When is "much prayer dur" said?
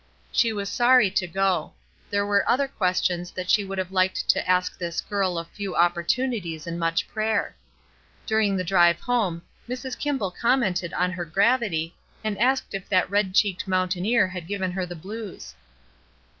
6.79-8.39